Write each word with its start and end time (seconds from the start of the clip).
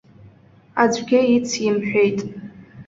Аӡәгьы 0.81 1.19
ицимҳәеит. 1.35 2.19